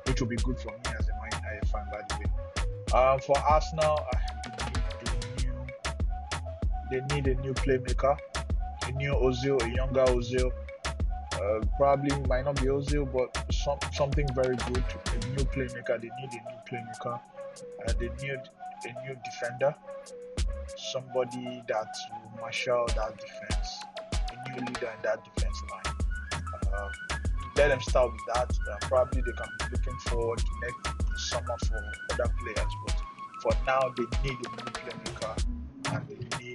which 0.07 0.21
will 0.21 0.29
be 0.29 0.37
good 0.37 0.59
for 0.59 0.73
me 0.73 0.79
as 0.99 1.09
a 1.09 1.13
Man 1.13 1.43
United 1.43 1.69
fan, 1.69 1.87
by 1.91 2.03
the 2.09 2.19
way. 2.19 2.31
Uh, 2.93 3.19
for 3.19 3.39
Arsenal, 3.39 3.99
they 6.91 7.01
need 7.15 7.27
a 7.27 7.35
new 7.41 7.55
playmaker, 7.55 8.17
a 8.87 8.93
new 8.93 9.13
Ozil, 9.13 9.63
a 9.63 9.75
younger 9.75 10.05
Ozil. 10.07 10.51
Uh, 11.35 11.61
probably 11.77 12.17
might 12.29 12.45
not 12.45 12.57
be 12.57 12.69
Ozil, 12.69 13.11
but 13.13 13.45
some, 13.53 13.79
something 13.93 14.27
very 14.35 14.57
good. 14.57 14.85
A 15.07 15.27
new 15.29 15.45
playmaker. 15.45 16.01
They 16.01 16.11
need 16.21 16.31
a 16.31 16.43
new 16.51 16.61
playmaker. 16.69 17.21
Uh, 17.87 17.93
they 17.99 18.09
need 18.23 18.41
a 18.85 19.07
new 19.07 19.17
defender, 19.25 19.75
somebody 20.77 21.63
that 21.69 21.89
will 22.11 22.41
marshal 22.41 22.87
that 22.89 23.17
defense, 23.19 23.79
a 24.13 24.51
new 24.51 24.67
leader 24.67 24.91
in 24.95 25.03
that 25.03 25.25
defense 25.25 25.63
line. 25.71 25.95
Uh, 26.73 26.89
let 27.57 27.69
them 27.69 27.81
start 27.81 28.13
with 28.13 28.21
that. 28.35 28.51
Uh, 28.51 28.77
probably 28.83 29.23
they 29.23 29.33
can 29.33 29.49
be 29.59 29.77
looking 29.77 29.99
forward 30.01 30.39
to 30.39 30.45
next 30.61 31.31
summer 31.31 31.57
for 31.67 31.93
other 32.13 32.33
players, 32.41 32.73
but 32.87 32.97
for 33.43 33.53
now 33.67 33.81
they 33.97 34.29
need 34.29 34.37
a 34.37 34.49
new 34.51 34.71
playmaker 34.73 35.45
and 35.93 36.09
they 36.09 36.46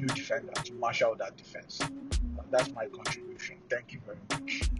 new 0.00 0.06
defender 0.06 0.52
to 0.52 0.72
marshal 0.74 1.14
that 1.16 1.36
defense. 1.36 1.80
That's 2.50 2.72
my 2.72 2.86
contribution. 2.86 3.56
Thank 3.68 3.92
you 3.92 4.00
very 4.04 4.18
much. 4.30 4.70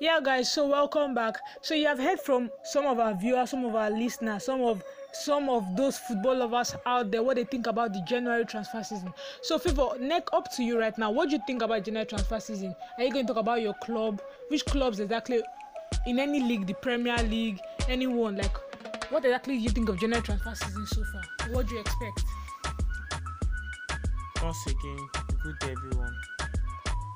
Yeah, 0.00 0.20
guys, 0.22 0.52
so 0.52 0.66
welcome 0.68 1.14
back. 1.14 1.36
So 1.62 1.74
you 1.74 1.86
have 1.86 1.98
heard 1.98 2.20
from 2.20 2.50
some 2.64 2.84
of 2.84 2.98
our 2.98 3.14
viewers, 3.14 3.50
some 3.50 3.64
of 3.64 3.74
our 3.74 3.90
listeners, 3.90 4.44
some 4.44 4.60
of 4.60 4.82
some 5.12 5.48
of 5.48 5.76
those 5.76 5.96
football 5.96 6.36
lovers 6.38 6.74
out 6.84 7.12
there 7.12 7.22
what 7.22 7.36
they 7.36 7.44
think 7.44 7.68
about 7.68 7.92
the 7.92 8.00
January 8.00 8.44
transfer 8.44 8.82
season. 8.82 9.14
So, 9.42 9.58
Favor, 9.60 9.90
neck 10.00 10.24
up 10.32 10.52
to 10.56 10.64
you 10.64 10.78
right 10.78 10.96
now. 10.98 11.12
What 11.12 11.30
do 11.30 11.36
you 11.36 11.42
think 11.46 11.62
about 11.62 11.84
January 11.84 12.04
transfer 12.04 12.40
season? 12.40 12.74
Are 12.98 13.04
you 13.04 13.12
going 13.12 13.24
to 13.24 13.32
talk 13.32 13.40
about 13.40 13.62
your 13.62 13.74
club? 13.74 14.20
Which 14.48 14.64
clubs 14.64 14.98
exactly 14.98 15.40
in 16.06 16.18
any 16.18 16.40
league, 16.40 16.66
the 16.66 16.74
Premier 16.74 17.16
League, 17.18 17.60
anyone? 17.88 18.36
Like, 18.36 18.56
what 19.10 19.24
exactly 19.24 19.56
do 19.56 19.62
you 19.62 19.70
think 19.70 19.88
of 19.88 19.98
January 19.98 20.22
transfer 20.22 20.54
season 20.54 20.86
so 20.86 21.02
far? 21.04 21.48
What 21.50 21.66
do 21.66 21.74
you 21.74 21.80
expect? 21.80 22.24
Once 24.42 24.66
again, 24.66 25.08
good 25.42 25.58
day 25.60 25.72
everyone. 25.72 26.14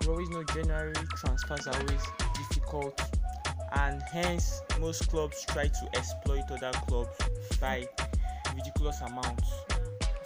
You 0.03 0.11
always 0.11 0.29
know 0.31 0.43
January 0.45 0.95
transfers 1.17 1.67
are 1.67 1.75
always 1.75 2.03
difficult, 2.35 3.01
and 3.73 4.03
hence 4.03 4.61
most 4.81 5.09
clubs 5.11 5.45
try 5.49 5.65
to 5.69 5.89
exploit 5.95 6.45
other 6.51 6.73
clubs 6.87 7.17
by 7.61 7.87
ridiculous 8.55 9.01
amounts. 9.03 9.51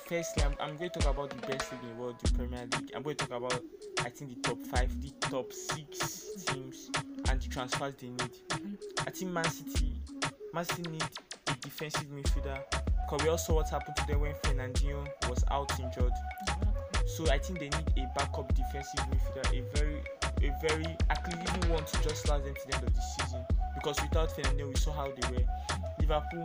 Firstly, 0.06 0.44
I'm, 0.44 0.54
I'm 0.60 0.76
going 0.76 0.90
to 0.90 0.98
talk 1.00 1.14
about 1.14 1.30
the 1.30 1.46
best 1.46 1.72
league 1.72 1.80
in 1.82 1.88
the 1.88 1.94
world, 1.94 2.16
the 2.22 2.32
Premier 2.32 2.68
League. 2.78 2.92
I'm 2.94 3.02
going 3.02 3.16
to 3.16 3.26
talk 3.26 3.38
about, 3.38 3.60
I 4.00 4.10
think, 4.10 4.34
the 4.34 4.40
top 4.48 4.58
five, 4.66 5.00
the 5.00 5.10
top 5.28 5.52
six 5.52 6.44
teams, 6.44 6.90
and 7.28 7.40
the 7.40 7.48
transfers 7.48 7.94
they 7.96 8.08
need. 8.08 8.30
I 9.06 9.10
think 9.10 9.32
Man 9.32 9.44
City, 9.44 9.94
Man 10.52 10.64
City 10.64 10.90
need 10.90 11.04
defensive 11.62 12.08
midfielder. 12.08 12.60
Because 12.70 13.24
we 13.24 13.28
all 13.30 13.38
saw 13.38 13.54
what 13.54 13.70
happened 13.70 13.96
to 13.96 14.06
them 14.06 14.20
when 14.20 14.34
Fernandinho 14.34 15.06
was 15.28 15.44
out 15.50 15.78
injured. 15.80 16.12
So 17.06 17.28
I 17.30 17.38
think 17.38 17.58
they 17.58 17.68
need 17.68 17.92
a 17.96 18.10
backup 18.18 18.54
defensive 18.54 19.00
midfielder, 19.10 19.58
a 19.58 19.76
very, 19.76 20.02
a 20.42 20.54
very. 20.66 20.96
I 21.10 21.14
could 21.14 21.34
even 21.34 21.70
want 21.70 21.86
to 21.88 22.02
just 22.02 22.28
last 22.28 22.44
them 22.44 22.54
to 22.54 22.68
the 22.68 22.74
end 22.76 22.88
of 22.88 22.94
the 22.94 23.00
season 23.00 23.44
because 23.82 24.00
without 24.02 24.30
Fernandinho, 24.30 24.68
we 24.68 24.76
saw 24.76 24.92
how 24.92 25.08
they 25.08 25.32
were. 25.32 25.44
Liverpool, 25.98 26.44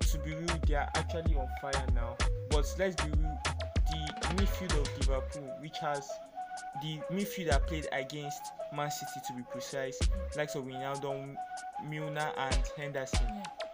to 0.00 0.18
be 0.18 0.34
real, 0.34 0.60
they 0.66 0.74
are 0.74 0.88
actually 0.94 1.34
on 1.36 1.48
fire 1.60 1.86
now. 1.94 2.16
But 2.50 2.72
let's 2.78 2.96
be 3.02 3.10
real, 3.10 3.38
the 3.90 4.34
midfield 4.34 4.80
of 4.80 4.98
Liverpool, 4.98 5.54
which 5.60 5.78
has 5.78 6.08
the 6.82 6.98
midfield 7.12 7.50
that 7.50 7.66
played 7.66 7.86
against 7.92 8.40
Man 8.74 8.90
City 8.90 9.20
to 9.26 9.32
be 9.34 9.42
precise, 9.50 9.98
likes 10.36 10.54
of 10.54 10.64
Wijnaldum, 10.64 11.36
Milner, 11.88 12.32
and 12.36 12.62
Henderson. 12.76 13.26
Yeah. 13.28 13.67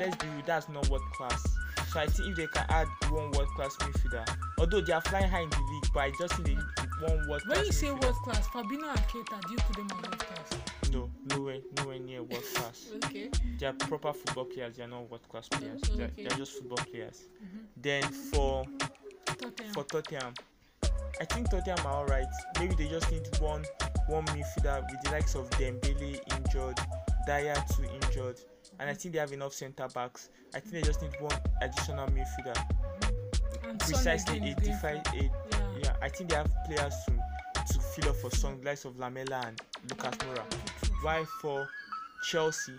Let's 0.00 0.16
be 0.16 0.28
real, 0.28 0.42
that's 0.46 0.68
not 0.68 0.88
world 0.88 1.02
class. 1.12 1.46
So 1.92 2.00
I 2.00 2.06
think 2.06 2.30
if 2.30 2.36
they 2.36 2.46
can 2.46 2.64
add 2.70 2.88
one 3.10 3.30
world 3.32 3.48
class 3.54 3.76
midfielder, 3.76 4.26
although 4.58 4.80
they 4.80 4.92
are 4.92 5.00
flying 5.02 5.28
high 5.28 5.42
in 5.42 5.50
the 5.50 5.56
league, 5.70 5.84
but 5.92 6.00
I 6.00 6.12
just 6.18 6.34
think 6.34 6.48
they 6.48 6.54
need 6.54 6.64
one 7.02 7.28
world 7.28 7.42
class. 7.42 7.56
When 7.56 7.66
you 7.66 7.72
say 7.72 7.86
midfielder. 7.88 8.02
world 8.02 8.16
class, 8.24 8.48
Fabinho 8.48 8.88
and 8.88 9.00
Keita, 9.08 9.40
do 9.46 9.52
you 9.52 9.58
put 9.58 9.76
them 9.76 9.88
on 9.92 10.02
world 10.02 10.18
class? 10.18 10.60
no, 10.92 11.10
nowhere, 11.30 11.58
nowhere 11.76 11.98
near 11.98 12.22
world 12.22 12.44
class. 12.54 12.90
Okay. 13.04 13.30
they 13.58 13.66
are 13.66 13.72
proper 13.72 14.12
football 14.12 14.44
players. 14.44 14.76
They 14.76 14.82
are 14.82 14.88
not 14.88 15.10
world 15.10 15.28
class 15.28 15.48
players. 15.48 15.80
Okay. 15.84 15.96
They, 15.96 16.04
are, 16.04 16.10
they 16.28 16.34
are 16.34 16.38
just 16.38 16.52
football 16.58 16.84
players. 16.90 17.28
Then 17.76 18.02
for 18.02 18.64
Tottenham. 19.26 19.74
for 19.74 19.84
Tottenham, 19.84 20.34
I 21.20 21.24
think 21.24 21.50
Tottenham 21.50 21.86
are 21.86 21.96
alright. 21.96 22.26
Maybe 22.58 22.74
they 22.74 22.88
just 22.88 23.10
need 23.10 23.26
one 23.40 23.64
one 24.08 24.24
midfielder 24.26 24.82
with 24.90 25.02
the 25.04 25.10
likes 25.10 25.34
of 25.34 25.48
Dembele 25.50 26.18
injured, 26.36 26.78
Dyer 27.26 27.54
too 27.76 27.84
injured, 27.84 28.40
and 28.80 28.90
I 28.90 28.94
think 28.94 29.14
they 29.14 29.20
have 29.20 29.32
enough 29.32 29.52
centre 29.52 29.86
backs. 29.94 30.30
I 30.54 30.60
think 30.60 30.72
they 30.72 30.82
just 30.82 31.02
need 31.02 31.12
one 31.20 31.38
additional 31.62 32.08
midfielder. 32.08 32.56
and 33.64 33.78
Precisely 33.80 34.38
a 34.38 34.42
is 34.44 34.54
going 34.54 34.72
defi- 34.72 35.10
for- 35.10 35.16
a 35.16 35.22
Yeah. 35.22 35.78
yeah. 35.84 35.96
I 36.02 36.08
think 36.08 36.30
they 36.30 36.36
have 36.36 36.50
players 36.66 36.94
to 37.06 37.12
to 37.72 37.78
fill 37.78 38.08
up 38.10 38.16
for 38.16 38.30
some 38.30 38.60
likes 38.62 38.84
of 38.86 38.98
Lamela 38.98 39.44
and 39.46 39.60
Lucas 39.88 40.16
Moura. 40.18 40.42
Why 41.02 41.24
for 41.40 41.68
Chelsea? 42.30 42.74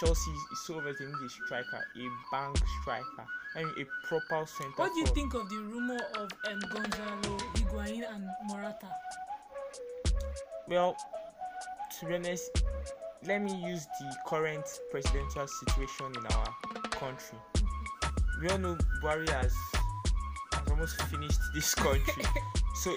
Chelsea 0.00 0.30
is 0.30 0.66
so 0.66 0.74
over 0.76 0.92
they 0.98 1.04
need 1.04 1.14
a 1.24 1.28
striker, 1.28 1.76
a 1.96 2.08
bank 2.34 2.56
striker, 2.80 3.26
I 3.54 3.62
mean 3.62 3.74
a 3.78 4.06
proper 4.08 4.46
centre. 4.46 4.72
What 4.76 4.92
do 4.94 5.00
you 5.00 5.06
think 5.06 5.34
of 5.34 5.48
the 5.50 5.56
rumor 5.58 6.00
of 6.16 6.30
um, 6.48 6.60
Gonzalo 6.72 7.36
Higuain 7.54 8.04
and 8.14 8.26
Morata? 8.46 8.88
Well, 10.66 10.96
to 12.00 12.06
be 12.06 12.14
honest, 12.14 12.64
let 13.26 13.40
me 13.42 13.54
use 13.66 13.86
the 14.00 14.16
current 14.26 14.64
presidential 14.90 15.46
situation 15.46 16.06
in 16.16 16.26
our 16.26 16.54
country. 16.90 17.38
We 18.40 18.48
all 18.48 18.58
know 18.58 18.76
Buhari 19.02 19.28
has, 19.30 19.54
has 20.52 20.68
almost 20.70 21.00
finished 21.02 21.38
this 21.54 21.74
country. 21.86 22.24
so 22.74 22.96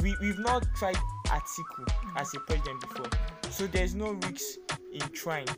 we, 0.00 0.14
we've 0.20 0.38
not 0.38 0.64
tried 0.76 0.96
Atiku 1.26 1.86
as 2.16 2.32
a 2.34 2.40
president 2.40 2.80
before. 2.80 3.06
So 3.50 3.66
there's 3.66 3.94
no 3.94 4.12
risk 4.12 4.58
in 4.92 5.00
trying. 5.12 5.48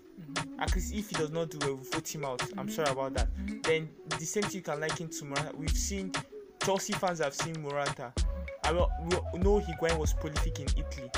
At 0.59 0.75
least 0.75 0.95
if 0.95 1.11
he 1.11 1.17
does 1.17 1.31
not 1.31 1.51
do 1.51 1.59
well, 1.61 1.75
we 1.77 1.85
vote 1.91 2.15
him 2.15 2.25
out. 2.25 2.43
I'm 2.57 2.71
sorry 2.71 2.91
about 2.91 3.15
that. 3.15 3.29
Then 3.65 3.91
the 4.09 4.25
same 4.25 4.45
thing 4.45 4.53
you 4.57 4.63
can 4.63 4.81
liken 4.81 5.09
to 5.11 5.25
Morata. 5.25 5.51
We've 5.57 5.71
seen 5.77 6.13
Chelsea 6.65 6.95
fans 6.95 7.19
have 7.19 7.35
seen 7.35 7.61
Morata. 7.61 8.13
I 8.65 8.73
will, 8.73 8.91
we 9.35 9.41
know 9.41 9.61
Higuain 9.61 9.99
was 9.99 10.15
prolific 10.15 10.59
in 10.61 10.67
Italy, 10.79 11.11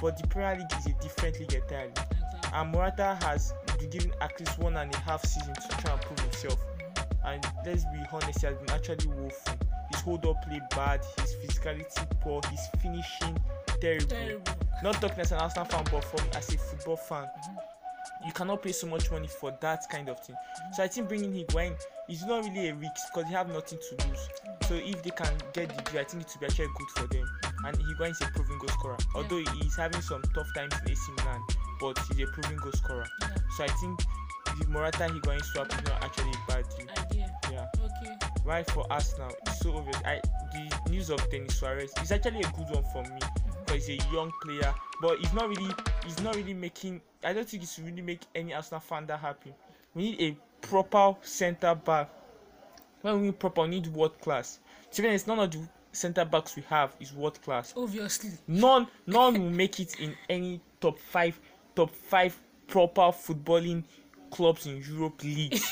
but 0.00 0.16
the 0.16 0.26
Premier 0.26 0.56
League 0.56 0.78
is 0.78 0.86
a 0.86 1.02
different 1.02 1.38
league 1.40 1.52
entirely. 1.54 1.92
And 2.52 2.70
Morata 2.72 3.18
has 3.22 3.52
been 3.78 3.90
given 3.90 4.12
at 4.20 4.38
least 4.38 4.58
one 4.58 4.76
and 4.76 4.94
a 4.94 4.98
half 4.98 5.24
season 5.24 5.54
to 5.54 5.68
try 5.78 5.92
and 5.92 6.00
prove 6.00 6.20
himself. 6.20 6.58
And 7.24 7.44
let's 7.64 7.84
be 7.84 7.98
honest, 8.12 8.40
he 8.40 8.46
has 8.46 8.56
been 8.56 8.70
actually 8.70 9.06
woeful. 9.08 9.56
His 9.92 10.00
hold 10.00 10.24
up 10.26 10.42
play 10.46 10.60
bad, 10.70 11.04
his 11.20 11.34
physicality 11.34 12.20
poor, 12.20 12.40
his 12.50 12.60
finishing 12.80 13.36
terrible. 13.80 14.06
Terrible. 14.06 14.52
Not 14.82 14.94
talking 15.00 15.20
as 15.20 15.32
an 15.32 15.38
Arsenal 15.38 15.64
fan, 15.66 15.84
but 15.90 16.04
from 16.04 16.26
as 16.34 16.52
a 16.54 16.58
football 16.58 16.96
fan, 16.96 17.24
mm-hmm. 17.24 18.26
you 18.26 18.32
cannot 18.32 18.62
pay 18.62 18.72
so 18.72 18.86
much 18.86 19.10
money 19.10 19.28
for 19.28 19.56
that 19.60 19.88
kind 19.90 20.08
of 20.08 20.20
thing. 20.24 20.36
So 20.74 20.82
I 20.82 20.88
think 20.88 21.08
bringing 21.08 21.32
Higuain 21.32 21.74
is 22.08 22.24
not 22.24 22.44
really 22.44 22.68
a 22.68 22.74
risk 22.74 23.12
because 23.12 23.24
they 23.30 23.36
have 23.36 23.48
nothing 23.48 23.78
to 23.78 24.06
lose. 24.06 24.18
Mm-hmm. 24.18 24.64
So 24.68 24.74
if 24.74 25.02
they 25.02 25.10
can 25.10 25.32
get 25.52 25.74
the 25.74 25.90
deal, 25.90 26.00
I 26.00 26.04
think 26.04 26.24
it 26.24 26.34
will 26.34 26.40
be 26.40 26.46
actually 26.46 26.68
good 26.76 26.88
for 26.96 27.06
them. 27.08 27.26
And 27.66 27.76
Higuain 27.78 28.12
is 28.12 28.20
a 28.20 28.26
proven 28.26 28.58
goal 28.58 28.68
scorer, 28.68 28.96
although 29.16 29.38
he 29.38 29.66
is 29.66 29.74
having 29.74 30.00
some 30.00 30.22
tough 30.34 30.46
times 30.54 30.72
in 30.84 30.92
AC 30.92 31.12
Milan, 31.18 31.42
but 31.80 31.98
he's 32.08 32.28
a 32.28 32.30
proven 32.30 32.56
goal 32.58 32.70
scorer. 32.70 33.06
Yeah. 33.20 33.28
So 33.56 33.64
I 33.64 33.68
think 33.68 34.00
the 34.60 34.68
Morata 34.68 35.08
Higuain 35.08 35.42
swap 35.42 35.66
is 35.66 35.82
not 35.84 36.04
actually 36.04 36.30
a 36.30 36.52
bad 36.52 36.64
deal. 36.78 36.88
Idea. 36.96 37.38
Yeah. 37.50 37.66
Okay. 37.84 38.16
Right 38.44 38.70
for 38.70 38.90
us 38.92 39.14
now? 39.18 39.30
it's 39.46 39.58
so 39.60 39.76
obvious. 39.76 39.96
I 40.04 40.20
the 40.52 40.90
news 40.90 41.10
of 41.10 41.18
Denis 41.28 41.58
Suarez 41.58 41.92
is 42.00 42.12
actually 42.12 42.40
a 42.40 42.50
good 42.56 42.70
one 42.70 42.84
for 42.92 43.02
me 43.02 43.18
mm-hmm. 43.18 43.64
because 43.64 43.86
he's 43.86 44.04
a 44.04 44.12
young 44.12 44.30
player, 44.42 44.72
but 45.02 45.18
he's 45.18 45.32
not 45.32 45.48
really 45.48 45.74
he's 46.04 46.20
not 46.22 46.36
really 46.36 46.54
making. 46.54 47.00
I 47.24 47.32
don't 47.32 47.48
think 47.48 47.64
it's 47.64 47.80
really 47.80 48.02
make 48.02 48.20
any 48.36 48.54
Arsenal 48.54 48.80
fan 48.80 49.06
that 49.06 49.18
happy. 49.18 49.52
We 49.94 50.12
need 50.12 50.20
a 50.20 50.66
proper 50.66 51.16
centre 51.22 51.74
back. 51.74 52.10
When 53.02 53.14
we 53.16 53.20
mean 53.22 53.32
proper, 53.32 53.62
we 53.62 53.68
need 53.68 53.88
world 53.88 54.20
class. 54.20 54.60
To 54.92 55.02
be 55.02 55.08
honest, 55.08 55.26
none 55.26 55.40
of 55.40 55.50
the 55.50 55.66
centre 55.96 56.24
backs 56.24 56.56
we 56.56 56.62
have 56.68 56.94
is 57.00 57.12
world 57.12 57.40
class. 57.42 57.72
Obviously. 57.76 58.30
None 58.46 58.86
none 59.06 59.34
will 59.40 59.50
make 59.62 59.80
it 59.80 59.98
in 60.00 60.14
any 60.28 60.60
top 60.80 60.98
five 60.98 61.38
top 61.74 61.90
five 61.90 62.36
proper 62.66 63.02
footballing 63.02 63.84
clubs 64.30 64.66
in 64.66 64.82
Europe 64.88 65.22
leagues. 65.22 65.68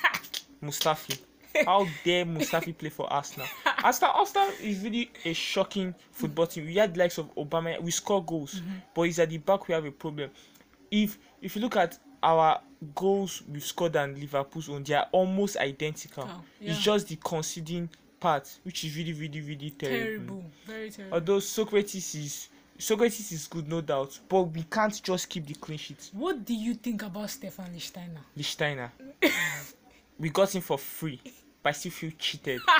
Mustafi. 0.62 1.18
How 1.64 1.86
dare 2.04 2.24
Mustafi 2.26 2.76
play 2.76 2.90
for 2.90 3.10
Arsenal? 3.10 3.46
Arsenal, 3.82 4.12
Arsenal 4.14 4.48
is 4.62 4.80
really 4.80 5.10
a 5.24 5.32
shocking 5.32 5.94
football 6.10 6.46
team. 6.46 6.66
We 6.66 6.74
had 6.76 6.96
likes 6.96 7.18
of 7.18 7.34
Obama, 7.34 7.80
we 7.80 7.90
score 7.90 8.22
goals, 8.22 8.60
but 8.94 9.02
it's 9.02 9.18
at 9.18 9.30
the 9.30 9.38
back 9.38 9.66
we 9.68 9.74
have 9.74 9.84
a 9.84 9.90
problem. 9.90 10.30
If 10.90 11.18
if 11.40 11.56
you 11.56 11.62
look 11.62 11.76
at 11.76 11.98
our 12.22 12.60
goals 12.94 13.42
we've 13.48 13.64
scored 13.64 13.96
and 13.96 14.18
Liverpool's 14.18 14.68
own, 14.68 14.82
they 14.82 14.94
are 14.94 15.08
almost 15.12 15.56
identical. 15.56 16.28
Oh, 16.28 16.42
yeah. 16.60 16.72
It's 16.72 16.82
just 16.82 17.08
the 17.08 17.16
conceding 17.16 17.88
part, 18.26 18.58
which 18.64 18.82
is 18.82 18.96
really, 18.96 19.12
really, 19.12 19.40
really 19.40 19.70
terrible. 19.70 20.04
Terrible. 20.04 20.44
Very 20.66 20.90
terrible. 20.90 21.14
Although 21.14 21.38
Sokratis 21.38 22.14
is 22.16 22.48
Sokratis 22.76 23.30
is 23.32 23.46
good, 23.46 23.68
no 23.68 23.80
doubt, 23.80 24.18
but 24.28 24.42
we 24.42 24.64
can't 24.64 25.00
just 25.00 25.28
keep 25.28 25.46
the 25.46 25.54
clean 25.54 25.78
sheet. 25.78 26.10
What 26.12 26.44
do 26.44 26.52
you 26.52 26.74
think 26.74 27.02
about 27.02 27.30
Stefan 27.30 27.66
Lichtsteiner? 27.72 28.22
Lichtsteiner, 28.36 28.90
we 30.18 30.28
got 30.30 30.52
him 30.56 30.60
for 30.62 30.76
free, 30.76 31.20
but 31.62 31.68
I 31.70 31.72
still 31.72 31.92
feel 31.92 32.12
cheated. 32.18 32.60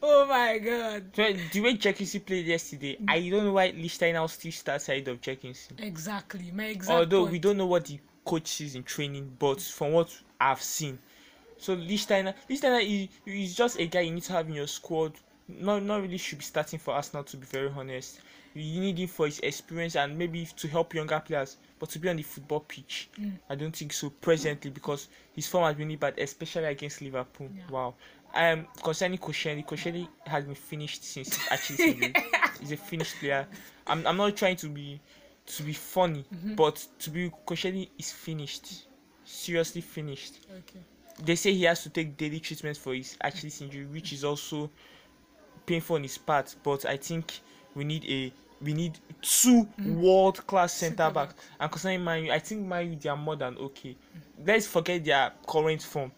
Oh 0.00 0.26
my 0.26 0.58
god. 0.58 1.12
The 1.12 1.60
way 1.60 1.74
Jenkinson 1.74 2.20
played 2.20 2.46
yesterday, 2.46 2.96
I 3.06 3.28
don't 3.28 3.44
know 3.44 3.52
why 3.52 3.72
Lichtsteiner 3.72 4.28
still 4.30 4.52
starts 4.52 4.88
ahead 4.88 5.08
of 5.08 5.20
Jenkinson. 5.20 5.76
Exactly. 5.78 6.50
My 6.52 6.66
exact 6.66 6.98
Although 6.98 7.22
point. 7.22 7.32
we 7.32 7.38
don't 7.38 7.56
know 7.56 7.66
what 7.66 7.84
the 7.86 7.98
coach 8.24 8.46
sees 8.46 8.74
in 8.74 8.84
training, 8.84 9.36
but 9.38 9.60
from 9.60 9.92
what 9.92 10.16
I've 10.40 10.62
seen, 10.62 10.98
so 11.58 11.76
Lichtsteiner, 11.76 12.34
Lichtsteiner 12.48 12.82
is, 12.82 13.08
is 13.26 13.54
just 13.54 13.78
a 13.78 13.86
guy 13.86 14.00
you 14.00 14.12
need 14.12 14.22
to 14.24 14.32
have 14.32 14.48
in 14.48 14.54
your 14.54 14.66
squad. 14.66 15.12
Not 15.48 15.82
not 15.82 16.02
really 16.02 16.18
should 16.18 16.38
be 16.38 16.44
starting 16.44 16.78
for 16.78 16.94
Arsenal 16.94 17.24
to 17.24 17.36
be 17.36 17.46
very 17.46 17.70
honest. 17.74 18.20
You 18.54 18.80
need 18.80 18.98
him 18.98 19.08
for 19.08 19.26
his 19.26 19.38
experience 19.40 19.96
and 19.96 20.16
maybe 20.18 20.46
to 20.56 20.68
help 20.68 20.94
younger 20.94 21.20
players, 21.20 21.56
but 21.78 21.88
to 21.90 21.98
be 21.98 22.08
on 22.08 22.16
the 22.16 22.22
football 22.22 22.60
pitch, 22.60 23.08
I 23.48 23.54
don't 23.54 23.74
think 23.74 23.92
so 23.92 24.10
presently 24.10 24.70
because 24.70 25.08
his 25.32 25.46
form 25.46 25.64
has 25.64 25.76
been 25.76 25.86
really 25.86 25.96
bad, 25.96 26.18
especially 26.18 26.64
against 26.64 27.00
Liverpool. 27.00 27.48
Yeah. 27.54 27.62
Wow. 27.70 27.94
Um, 28.34 28.66
concerning 28.82 29.18
Koscielny, 29.18 29.64
Koscielny 29.64 30.08
has 30.26 30.44
been 30.44 30.54
finished 30.54 31.04
since 31.04 31.36
he's 31.36 31.48
actually. 31.50 32.14
He's 32.60 32.72
a 32.72 32.76
finished 32.76 33.16
player. 33.20 33.46
I'm, 33.86 34.04
I'm 34.06 34.16
not 34.16 34.36
trying 34.36 34.56
to 34.56 34.68
be 34.68 35.00
to 35.46 35.62
be 35.62 35.72
funny, 35.72 36.24
but 36.56 36.84
to 36.98 37.10
be 37.10 37.30
Koscielny 37.46 37.88
is 37.98 38.12
finished, 38.12 38.86
seriously 39.24 39.80
finished. 39.80 40.40
Okay. 40.50 40.80
They 41.22 41.36
say 41.36 41.52
he 41.52 41.64
has 41.64 41.82
to 41.82 41.90
take 41.90 42.16
daily 42.16 42.40
treatment 42.40 42.76
for 42.76 42.94
his 42.94 43.16
Achilles 43.20 43.60
injury, 43.60 43.86
which 43.86 44.12
is 44.12 44.24
also 44.24 44.70
painful 45.66 45.96
on 45.96 46.02
his 46.02 46.18
part. 46.18 46.54
But 46.62 46.84
I 46.86 46.96
think 46.96 47.40
we 47.74 47.84
need 47.84 48.04
a 48.04 48.32
we 48.60 48.74
need 48.74 48.98
two 49.22 49.68
world 49.84 50.46
class 50.46 50.72
centre 50.72 51.10
backs. 51.10 51.34
And 51.60 51.70
concerning 51.70 52.04
Man 52.04 52.24
U, 52.24 52.32
I 52.32 52.38
think 52.38 52.66
Man 52.66 52.92
U 52.92 52.96
they 52.96 53.08
are 53.08 53.16
more 53.16 53.36
than 53.36 53.56
okay. 53.58 53.96
Let's 54.44 54.66
forget 54.66 55.04
their 55.04 55.32
current 55.46 55.82
form. 55.82 56.12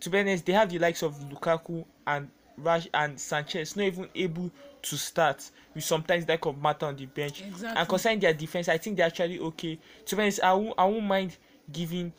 To 0.00 0.10
be 0.10 0.18
honest, 0.20 0.44
they 0.44 0.52
have 0.52 0.68
the 0.68 0.78
likes 0.78 1.02
of 1.02 1.14
Lukaku 1.30 1.84
and 2.06 2.28
Rash 2.58 2.88
and 2.94 3.18
Sanchez 3.18 3.74
not 3.74 3.84
even 3.84 4.08
able 4.14 4.50
to 4.82 4.96
start 4.96 5.50
with 5.74 5.82
sometimes 5.82 6.28
like 6.28 6.44
of 6.46 6.58
Mata 6.58 6.86
on 6.86 6.96
the 6.96 7.06
bench. 7.06 7.42
Exactly. 7.42 7.80
And 7.80 7.88
concerning 7.88 8.20
their 8.20 8.34
defense, 8.34 8.68
I 8.68 8.78
think 8.78 8.96
they're 8.96 9.06
actually 9.06 9.38
okay. 9.38 9.78
To 10.06 10.16
be 10.16 10.22
honest, 10.22 10.40
I 10.42 10.52
won't, 10.52 10.74
I 10.78 10.84
won't 10.84 11.04
mind 11.04 11.36
giving 11.72 12.12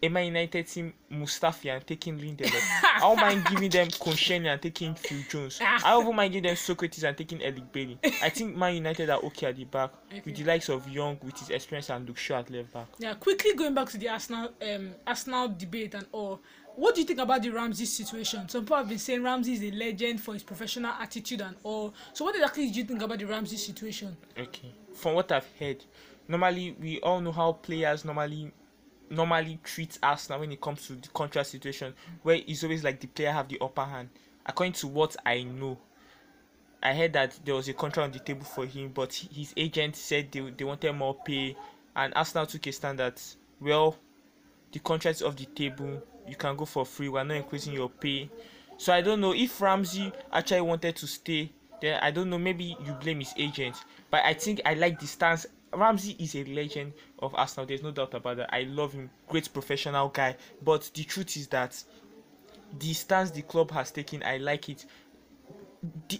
a 0.00 0.08
Man 0.08 0.26
United 0.26 0.66
team 0.66 0.92
Mustafi 1.10 1.74
and 1.74 1.86
taking 1.86 2.18
Lindelof. 2.18 2.62
I 2.82 3.00
won't 3.02 3.20
mind 3.20 3.44
giving 3.46 3.70
them 3.70 3.88
Koscielny 3.88 4.46
and 4.52 4.62
taking 4.62 4.94
Phil 4.94 5.22
Jones. 5.28 5.58
I 5.60 5.96
won't 5.96 6.14
mind 6.14 6.32
giving 6.32 6.48
them 6.48 6.56
Socrates 6.56 7.04
and 7.04 7.16
taking 7.16 7.42
Eric 7.42 7.72
Bailey. 7.72 7.98
I 8.22 8.28
think 8.28 8.56
Man 8.56 8.74
United 8.74 9.10
are 9.10 9.20
okay 9.24 9.48
at 9.48 9.56
the 9.56 9.64
back 9.64 9.90
with 10.24 10.36
the 10.36 10.44
likes 10.44 10.68
of 10.68 10.88
Young 10.88 11.18
with 11.22 11.38
his 11.38 11.50
experience 11.50 11.90
and 11.90 12.06
Luke 12.06 12.18
Shaw 12.18 12.38
at 12.38 12.50
left 12.50 12.72
back. 12.72 12.86
Yeah, 12.98 13.14
quickly 13.14 13.54
going 13.54 13.74
back 13.74 13.88
to 13.88 13.98
the 13.98 14.08
Arsenal 14.08 14.50
um 14.62 14.94
Arsenal 15.06 15.48
debate 15.48 15.94
and 15.94 16.06
all. 16.12 16.40
What 16.76 16.94
do 16.94 17.00
you 17.00 17.06
think 17.08 17.18
about 17.18 17.42
the 17.42 17.50
Ramsey 17.50 17.86
situation? 17.86 18.48
Some 18.48 18.62
people 18.62 18.76
have 18.76 18.88
been 18.88 18.98
saying 19.00 19.24
Ramsey 19.24 19.54
is 19.54 19.64
a 19.64 19.72
legend 19.72 20.20
for 20.20 20.32
his 20.34 20.44
professional 20.44 20.92
attitude 20.92 21.40
and 21.40 21.56
all. 21.64 21.92
So 22.12 22.24
what 22.24 22.36
exactly 22.36 22.70
do 22.70 22.78
you 22.78 22.84
think 22.84 23.02
about 23.02 23.18
the 23.18 23.24
Ramsey 23.26 23.56
situation? 23.56 24.16
Okay. 24.38 24.72
From 24.94 25.14
what 25.14 25.32
I've 25.32 25.48
heard, 25.58 25.84
normally 26.28 26.76
we 26.78 27.00
all 27.00 27.20
know 27.20 27.32
how 27.32 27.52
players 27.54 28.04
normally 28.04 28.52
normally 29.10 29.58
treat 29.62 29.98
Arsenal 30.02 30.40
when 30.40 30.52
it 30.52 30.60
comes 30.60 30.86
to 30.86 30.94
the 30.94 31.08
contract 31.08 31.48
situation, 31.48 31.94
where 32.22 32.36
it's 32.46 32.62
always 32.64 32.84
like 32.84 33.00
the 33.00 33.06
player 33.06 33.32
have 33.32 33.48
the 33.48 33.58
upper 33.60 33.84
hand. 33.84 34.08
according 34.48 34.72
to 34.72 34.88
what 34.88 35.14
I 35.24 35.42
know, 35.42 35.78
I 36.82 36.94
heard 36.94 37.12
that 37.12 37.38
there 37.44 37.54
was 37.54 37.68
a 37.68 37.74
contract 37.74 38.06
on 38.06 38.12
the 38.12 38.18
table 38.24 38.44
for 38.44 38.64
him, 38.64 38.90
but 38.94 39.12
his 39.12 39.52
agent 39.56 39.96
said 39.96 40.32
they, 40.32 40.40
they 40.50 40.64
wanted 40.64 40.92
more 40.94 41.14
pay, 41.14 41.56
and 41.94 42.12
Arsenal 42.16 42.46
took 42.46 42.66
a 42.66 42.72
stand 42.72 42.98
that, 42.98 43.22
well, 43.60 43.96
the 44.72 44.78
contract's 44.78 45.22
off 45.22 45.36
the 45.36 45.44
table, 45.44 46.02
you 46.26 46.36
can 46.36 46.56
go 46.56 46.64
for 46.64 46.86
free, 46.86 47.08
we're 47.08 47.24
not 47.24 47.36
increasing 47.36 47.74
your 47.74 47.88
pay. 47.88 48.30
So 48.76 48.92
I 48.92 49.00
don't 49.00 49.20
know 49.20 49.34
if 49.34 49.60
Ramsey 49.60 50.12
actually 50.32 50.60
wanted 50.60 50.96
to 50.96 51.06
stay, 51.06 51.50
then 51.80 51.98
I 52.00 52.10
don't 52.10 52.30
know, 52.30 52.38
maybe 52.38 52.76
you 52.84 52.92
blame 52.92 53.18
his 53.18 53.34
agent. 53.36 53.76
But 54.10 54.24
I 54.24 54.34
think 54.34 54.60
I 54.64 54.74
like 54.74 55.00
the 55.00 55.06
stance. 55.06 55.46
Ramsey 55.72 56.16
is 56.18 56.34
a 56.34 56.44
legend 56.44 56.92
of 57.18 57.34
Arsenal, 57.34 57.66
there's 57.66 57.82
no 57.82 57.90
doubt 57.90 58.14
about 58.14 58.38
that. 58.38 58.52
I 58.52 58.62
love 58.62 58.92
him, 58.92 59.10
great 59.28 59.52
professional 59.52 60.08
guy. 60.08 60.36
But 60.62 60.90
the 60.94 61.04
truth 61.04 61.36
is 61.36 61.48
that 61.48 61.82
the 62.78 62.92
stance 62.92 63.30
the 63.30 63.42
club 63.42 63.70
has 63.72 63.90
taken, 63.90 64.22
I 64.22 64.38
like 64.38 64.68
it 64.68 64.86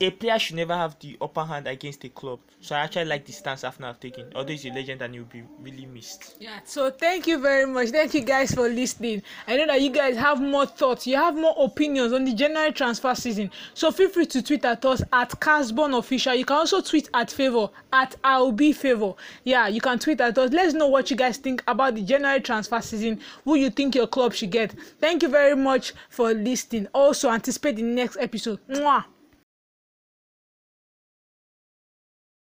a 0.00 0.10
player 0.10 0.38
should 0.38 0.56
never 0.56 0.74
have 0.74 0.98
the 1.00 1.16
upper 1.20 1.44
hand 1.44 1.66
against 1.66 2.04
a 2.04 2.08
club. 2.08 2.38
So 2.60 2.76
I 2.76 2.80
actually 2.80 3.06
like 3.06 3.24
the 3.24 3.32
stance 3.32 3.62
Afna 3.62 3.86
have 3.86 4.00
taken. 4.00 4.30
Although 4.34 4.52
he's 4.52 4.64
a 4.66 4.70
legend 4.70 5.02
and 5.02 5.14
he'll 5.14 5.24
be 5.24 5.42
really 5.60 5.86
missed. 5.86 6.36
Yeah. 6.40 6.60
So 6.64 6.90
thank 6.90 7.26
you 7.26 7.38
very 7.38 7.66
much. 7.66 7.88
Thank 7.90 8.14
you 8.14 8.20
guys 8.20 8.52
for 8.52 8.68
listening. 8.68 9.22
I 9.46 9.56
know 9.56 9.66
that 9.66 9.80
you 9.80 9.90
guys 9.90 10.16
have 10.16 10.40
more 10.40 10.66
thoughts. 10.66 11.06
You 11.06 11.16
have 11.16 11.34
more 11.34 11.54
opinions 11.58 12.12
on 12.12 12.24
the 12.24 12.34
January 12.34 12.72
transfer 12.72 13.14
season. 13.14 13.50
So 13.74 13.90
feel 13.90 14.08
free 14.08 14.26
to 14.26 14.42
tweet 14.42 14.64
at 14.64 14.84
us 14.84 15.02
at 15.12 15.30
Casbon 15.40 15.96
Official. 15.96 16.34
You 16.34 16.44
can 16.44 16.56
also 16.56 16.80
tweet 16.80 17.08
at 17.14 17.30
Favor 17.30 17.68
at 17.92 18.16
I'll 18.22 18.52
be 18.52 18.72
Favor. 18.72 19.14
Yeah, 19.44 19.68
you 19.68 19.80
can 19.80 19.98
tweet 19.98 20.20
at 20.20 20.36
us. 20.38 20.52
Let's 20.52 20.74
know 20.74 20.88
what 20.88 21.10
you 21.10 21.16
guys 21.16 21.36
think 21.38 21.62
about 21.66 21.94
the 21.94 22.02
January 22.02 22.40
transfer 22.40 22.80
season. 22.80 23.20
Who 23.44 23.56
you 23.56 23.70
think 23.70 23.94
your 23.94 24.06
club 24.06 24.34
should 24.34 24.50
get. 24.50 24.74
Thank 25.00 25.22
you 25.22 25.28
very 25.28 25.56
much 25.56 25.94
for 26.10 26.32
listening. 26.32 26.88
Also 26.92 27.30
anticipate 27.30 27.76
the 27.76 27.82
next 27.82 28.16
episode. 28.20 28.58
Mwah. 28.68 29.04